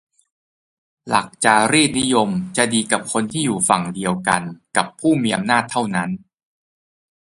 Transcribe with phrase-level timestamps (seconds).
[1.09, 4.41] หลักจารีตนิยมจะดีกับคนที่อยู่ฝั่งเดียวกัน
[4.77, 6.09] กับผู้มีอำนาจเท่านั้น